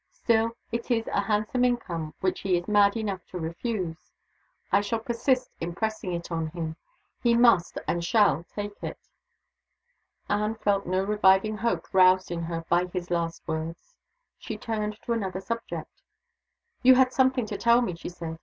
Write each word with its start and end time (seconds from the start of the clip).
Still, 0.09 0.57
it 0.71 0.89
is 0.89 1.05
a 1.13 1.21
handsome 1.21 1.63
income 1.63 2.15
which 2.21 2.39
he 2.39 2.57
is 2.57 2.67
mad 2.67 2.97
enough 2.97 3.23
to 3.27 3.37
refuse. 3.37 4.11
I 4.71 4.81
shall 4.81 4.97
persist 4.97 5.51
in 5.59 5.75
pressing 5.75 6.11
it 6.11 6.31
on 6.31 6.47
him. 6.47 6.75
He 7.21 7.35
must 7.35 7.77
and 7.87 8.03
shall 8.03 8.43
take 8.51 8.81
it." 8.83 8.97
Anne 10.27 10.55
felt 10.55 10.87
no 10.87 11.03
reviving 11.03 11.57
hope 11.57 11.93
roused 11.93 12.31
in 12.31 12.41
her 12.45 12.65
by 12.67 12.87
his 12.87 13.11
last 13.11 13.47
words. 13.47 13.93
She 14.39 14.57
turned 14.57 14.99
to 15.03 15.13
another 15.13 15.39
subject. 15.39 16.01
"You 16.81 16.95
had 16.95 17.13
something 17.13 17.45
to 17.45 17.55
tell 17.59 17.83
me," 17.83 17.93
she 17.93 18.09
said. 18.09 18.39